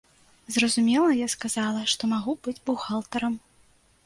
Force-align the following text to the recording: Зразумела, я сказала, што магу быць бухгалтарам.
Зразумела, 0.55 1.11
я 1.19 1.27
сказала, 1.33 1.83
што 1.93 2.11
магу 2.15 2.33
быць 2.49 2.59
бухгалтарам. 2.71 3.39